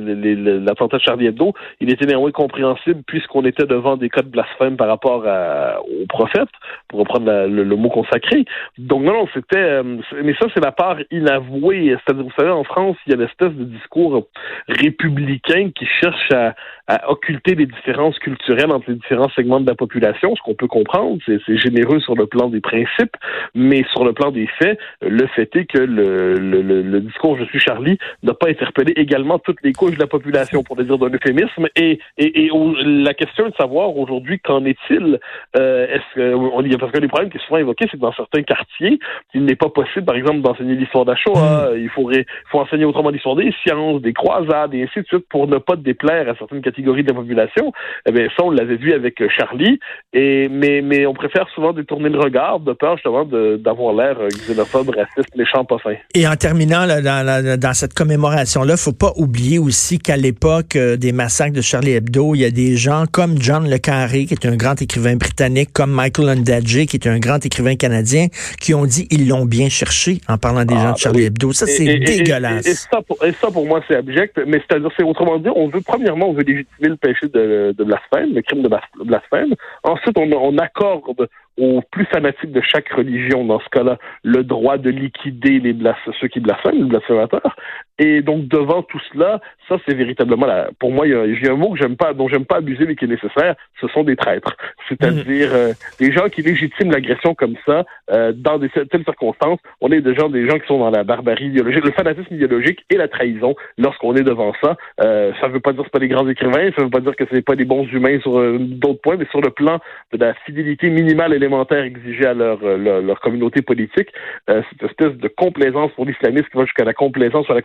l'attentat 0.59 0.97
de 0.97 1.01
Charlie 1.01 1.27
Hebdo, 1.27 1.53
il 1.79 1.91
était 1.91 2.05
néanmoins 2.05 2.31
compréhensible 2.31 3.01
puisqu'on 3.05 3.43
était 3.45 3.65
devant 3.65 3.97
des 3.97 4.09
cas 4.09 4.21
de 4.21 4.29
blasphème 4.29 4.77
par 4.77 4.87
rapport 4.87 5.23
au 5.23 6.05
prophète, 6.07 6.49
pour 6.87 6.99
reprendre 6.99 7.45
le, 7.47 7.75
mot 7.75 7.89
consacré. 7.89 8.45
Donc 8.77 9.03
non, 9.03 9.13
non, 9.13 9.27
c'était... 9.33 9.83
Mais 9.83 10.33
ça, 10.39 10.47
c'est 10.53 10.63
la 10.63 10.71
part 10.71 10.97
inavouée. 11.11 11.95
C'est-à-dire, 12.05 12.23
vous 12.23 12.33
savez, 12.37 12.51
en 12.51 12.63
France, 12.63 12.97
il 13.05 13.11
y 13.11 13.15
a 13.15 13.17
l'espèce 13.17 13.51
de 13.51 13.63
discours 13.63 14.27
républicain 14.67 15.69
qui 15.75 15.85
cherche 15.85 16.31
à, 16.31 16.53
à, 16.93 17.09
occulter 17.09 17.55
les 17.55 17.65
différences 17.65 18.17
culturelles 18.19 18.71
entre 18.71 18.89
les 18.89 18.95
différents 18.95 19.29
segments 19.29 19.59
de 19.59 19.67
la 19.67 19.75
population, 19.75 20.35
ce 20.35 20.41
qu'on 20.41 20.55
peut 20.55 20.67
comprendre. 20.67 21.19
C'est 21.25 21.57
généreux 21.57 21.99
sur 21.99 22.15
le 22.15 22.25
plan 22.25 22.49
des 22.49 22.61
principes, 22.61 23.15
mais 23.55 23.83
sur 23.91 24.03
le 24.03 24.13
plan 24.13 24.31
des 24.31 24.47
faits, 24.59 24.79
le 25.01 25.27
fait 25.27 25.55
est 25.55 25.65
que 25.65 25.79
le, 25.79 26.35
le, 26.35 26.61
le 26.61 27.01
discours 27.01 27.37
Je 27.37 27.45
suis 27.45 27.59
Charlie 27.59 27.97
n'a 28.23 28.33
pas 28.33 28.49
interpellé 28.49 28.93
également 28.95 29.39
toutes 29.39 29.61
les 29.63 29.73
couches 29.73 29.95
de 29.95 29.99
la 29.99 30.07
population, 30.07 30.63
pour 30.63 30.75
le 30.75 30.83
dire 30.83 30.97
d'un 30.97 31.09
euphémisme. 31.09 31.67
Et, 31.75 31.99
et, 32.17 32.45
et 32.45 32.51
la 32.83 33.13
question 33.13 33.47
est 33.47 33.51
de 33.51 33.55
savoir 33.55 33.95
aujourd'hui 33.97 34.39
qu'en 34.39 34.65
est-il 34.65 35.19
euh, 35.57 35.87
Est-ce 35.87 36.15
que 36.15 36.77
parce 36.77 36.91
que 36.91 36.99
les 36.99 37.07
problèmes 37.07 37.29
qui 37.29 37.37
sont 37.39 37.45
souvent 37.45 37.59
évoqués, 37.59 37.85
c'est 37.89 37.97
que 37.97 38.01
dans 38.01 38.13
certains 38.13 38.43
quartiers, 38.43 38.99
il 39.33 39.45
n'est 39.45 39.55
pas 39.55 39.69
possible, 39.69 40.05
par 40.05 40.15
exemple, 40.15 40.41
d'enseigner 40.41 40.75
l'histoire 40.75 41.05
d'Achoa. 41.05 41.71
Mm. 41.71 41.77
Il 41.77 41.89
faudrait 41.89 42.25
faut 42.49 42.59
enseigner 42.59 42.85
autrement 42.85 43.09
l'histoire 43.09 43.35
des 43.35 43.53
sciences, 43.63 44.01
des 44.01 44.13
croisades, 44.13 44.73
et 44.73 44.83
ainsi 44.83 45.01
de 45.01 45.05
suite, 45.05 45.27
pour 45.29 45.47
ne 45.47 45.57
pas 45.57 45.75
déplaire 45.75 46.29
à 46.29 46.35
certaines 46.35 46.61
catégories 46.61 46.82
de 46.83 47.07
la 47.07 47.13
population. 47.13 47.71
Eh 48.05 48.11
bien, 48.11 48.27
ça, 48.35 48.43
on 48.43 48.51
l'avait 48.51 48.75
vu 48.75 48.93
avec 48.93 49.21
euh, 49.21 49.27
Charlie. 49.29 49.79
Et 50.13 50.49
mais 50.49 50.81
mais 50.81 51.05
on 51.05 51.13
préfère 51.13 51.47
souvent 51.49 51.73
détourner 51.73 52.09
le 52.09 52.19
regard 52.19 52.59
de 52.59 52.73
peur 52.73 52.97
justement 52.97 53.25
d'avoir 53.25 53.93
l'air 53.93 54.19
euh, 54.19 54.27
xénophobe, 54.27 54.89
raciste, 54.89 55.35
méchant, 55.35 55.65
pas 55.65 55.77
fin. 55.79 55.95
Et 56.13 56.27
en 56.27 56.35
terminant, 56.35 56.85
dans, 56.87 57.73
cette 57.73 57.93
commémoration-là, 57.93 58.77
faut 58.77 58.93
pas 58.93 59.13
oublier 59.15 59.59
aussi 59.59 59.99
qu'à 59.99 60.17
l'époque 60.17 60.75
euh, 60.75 60.97
des 60.97 61.11
massacres 61.11 61.55
de 61.55 61.61
Charlie 61.61 61.91
Hebdo, 61.91 62.35
il 62.35 62.41
y 62.41 62.45
a 62.45 62.51
des 62.51 62.75
gens 62.75 63.05
comme 63.11 63.41
John 63.41 63.69
Le 63.69 63.77
Carré, 63.77 64.25
qui 64.25 64.33
est 64.33 64.45
un 64.45 64.55
grand 64.55 64.81
écrivain 64.81 65.15
britannique, 65.15 65.69
comme 65.73 65.91
Michael 65.91 66.37
Ondaatje, 66.37 66.85
qui 66.85 66.97
est 66.97 67.07
un 67.07 67.19
grand 67.19 67.43
écrivain 67.45 67.75
canadien, 67.75 68.27
qui 68.59 68.73
ont 68.73 68.85
dit 68.85 69.07
ils 69.09 69.27
l'ont 69.27 69.45
bien 69.45 69.69
cherché 69.69 70.19
en 70.27 70.37
parlant 70.37 70.65
des 70.65 70.75
ah, 70.75 70.79
gens 70.79 70.87
de 70.87 70.91
ben 70.91 70.97
Charlie 70.97 71.23
Hebdo. 71.25 71.53
Ça, 71.53 71.65
c'est 71.65 71.99
dégueulasse. 71.99 72.67
Et, 72.67 72.73
ça 72.73 73.01
pour, 73.01 73.23
et, 73.23 73.31
ça, 73.33 73.49
pour, 73.51 73.65
moi, 73.65 73.81
c'est 73.87 73.95
abject. 73.95 74.39
Mais 74.45 74.61
c'est-à-dire, 74.67 74.89
c'est 74.95 75.03
autrement 75.03 75.37
dit, 75.37 75.49
on 75.55 75.69
veut, 75.69 75.81
premièrement, 75.81 76.29
on 76.29 76.33
veut 76.33 76.43
légitimer 76.43 76.62
le 76.79 76.95
péché 76.95 77.27
de, 77.27 77.83
blasphème, 77.83 78.33
le 78.33 78.41
crime 78.41 78.63
de 78.63 78.69
blasphème. 79.03 79.53
Ensuite, 79.83 80.17
on, 80.17 80.57
accorde 80.57 81.27
aux 81.57 81.81
plus 81.91 82.05
fanatiques 82.05 82.51
de 82.51 82.61
chaque 82.61 82.89
religion, 82.89 83.45
dans 83.45 83.59
ce 83.59 83.69
cas-là, 83.69 83.97
le 84.23 84.43
droit 84.43 84.77
de 84.77 84.89
liquider 84.89 85.59
les 85.59 85.75
ceux 86.19 86.27
qui 86.27 86.39
blasphèment, 86.39 86.77
les 86.77 86.89
blasphémateurs. 86.89 87.55
Et 87.99 88.21
donc, 88.21 88.47
devant 88.47 88.81
tout 88.83 88.99
cela, 89.11 89.39
ça, 89.69 89.77
c'est 89.87 89.93
véritablement 89.95 90.45
la, 90.45 90.69
pour 90.79 90.91
moi, 90.91 91.07
il 91.07 91.13
y 91.13 91.47
a 91.47 91.51
un 91.51 91.55
mot 91.55 91.71
que 91.71 91.79
j'aime 91.79 91.95
pas, 91.95 92.13
dont 92.13 92.27
j'aime 92.27 92.45
pas 92.45 92.57
abuser, 92.57 92.85
mais 92.85 92.95
qui 92.95 93.05
est 93.05 93.07
nécessaire. 93.07 93.55
Ce 93.79 93.87
sont 93.87 94.03
des 94.03 94.15
traîtres. 94.15 94.55
C'est-à-dire, 94.89 95.49
mm. 95.49 95.55
euh, 95.55 95.73
des 95.99 96.11
gens 96.11 96.29
qui 96.29 96.41
légitiment 96.41 96.91
l'agression 96.91 97.35
comme 97.35 97.55
ça, 97.65 97.85
euh, 98.11 98.33
dans 98.35 98.57
des 98.57 98.69
telles 98.69 99.03
circonstances. 99.05 99.59
On 99.79 99.89
est 99.91 100.01
des 100.01 100.13
gens, 100.13 100.29
des 100.29 100.47
gens 100.47 100.59
qui 100.59 100.67
sont 100.67 100.79
dans 100.79 100.89
la 100.89 101.03
barbarie 101.03 101.45
idéologique, 101.45 101.85
le 101.85 101.91
fanatisme 101.91 102.33
idéologique 102.33 102.83
et 102.89 102.97
la 102.97 103.07
trahison 103.07 103.55
lorsqu'on 103.77 104.15
est 104.15 104.23
devant 104.23 104.53
ça. 104.61 104.75
Euh, 105.01 105.31
ça 105.39 105.47
veut 105.47 105.59
pas 105.59 105.71
dire 105.71 105.83
que 105.83 105.87
c'est 105.87 105.99
pas 105.99 105.99
des 105.99 106.09
grands 106.09 106.27
écrivains, 106.27 106.69
ça 106.75 106.83
veut 106.83 106.89
pas 106.89 106.99
dire 106.99 107.15
que 107.15 107.23
c'est 107.31 107.41
pas 107.41 107.55
des 107.55 107.65
bons 107.65 107.85
humains 107.85 108.19
sur 108.19 108.37
euh, 108.37 108.57
d'autres 108.59 109.01
points, 109.01 109.15
mais 109.17 109.25
sur 109.31 109.41
le 109.41 109.51
plan 109.51 109.79
de 110.11 110.17
la 110.17 110.33
fidélité 110.45 110.89
minimale 110.89 111.33
élémentaire 111.33 111.83
exigée 111.83 112.25
à 112.25 112.33
leur, 112.33 112.59
leur, 112.61 113.19
communauté 113.21 113.61
politique, 113.61 114.09
cette 114.47 114.83
espèce 114.83 115.13
de 115.13 115.27
complaisance 115.29 115.91
pour 115.93 116.05
l'islamisme 116.05 116.47
qui 116.51 116.57
va 116.57 116.65
jusqu'à 116.65 116.83
la 116.83 116.93
complaisance 116.93 117.47
ou 117.47 117.53
la 117.53 117.61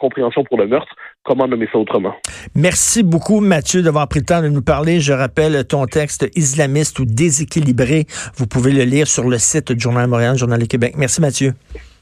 pour 0.49 0.59
le 0.59 0.67
meurtre, 0.67 0.95
comment 1.25 1.47
nommer 1.47 1.69
ça 1.73 1.79
autrement? 1.79 2.15
Merci 2.55 3.03
beaucoup, 3.03 3.41
Mathieu, 3.41 3.83
d'avoir 3.83 4.09
pris 4.09 4.21
le 4.21 4.27
temps 4.27 4.43
de 4.43 4.49
nous 4.49 4.63
parler. 4.63 5.01
Je 5.01 5.13
rappelle 5.13 5.65
ton 5.67 5.87
texte 5.87 6.29
islamiste 6.35 6.99
ou 6.99 7.05
déséquilibré. 7.05 8.07
Vous 8.37 8.47
pouvez 8.47 8.73
le 8.73 8.85
lire 8.85 9.07
sur 9.07 9.29
le 9.29 9.39
site 9.39 9.73
du 9.73 9.81
Journal 9.81 10.09
Montréal, 10.09 10.37
Journal 10.37 10.61
du 10.61 10.69
Québec. 10.69 10.95
Merci, 10.97 11.21
Mathieu. 11.21 11.55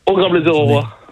Au 0.07 0.15
grand 0.15 0.31
plaisir, 0.31 0.55
au 0.55 0.65
revoir. 0.65 1.06